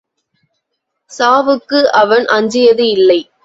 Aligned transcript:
சாவுக்கு 1.11 1.79
அவன் 2.01 2.25
அஞ்சியது 2.29 2.87
இல்லை. 2.89 3.19